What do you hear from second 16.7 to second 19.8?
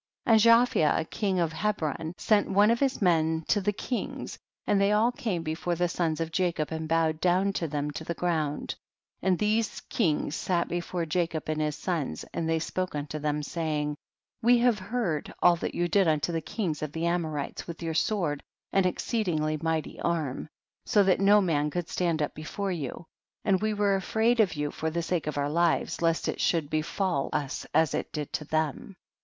of the Amorites with your sword and exceedingly